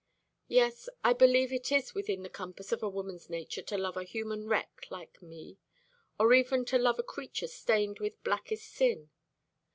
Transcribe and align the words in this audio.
"Yes, 0.47 0.89
I 1.03 1.13
believe 1.13 1.53
it 1.53 1.71
is 1.71 1.93
within 1.93 2.23
the 2.23 2.27
compass 2.29 2.71
of 2.71 2.81
a 2.81 2.89
woman's 2.89 3.29
nature 3.29 3.61
to 3.61 3.77
love 3.77 3.97
a 3.97 4.03
human 4.03 4.47
wreck 4.47 4.85
like 4.89 5.21
me, 5.21 5.59
or 6.19 6.33
even 6.33 6.65
to 6.69 6.79
love 6.79 6.97
a 6.97 7.03
creature 7.03 7.45
stained 7.47 7.99
with 7.99 8.23
blackest 8.23 8.67
sin. 8.67 9.11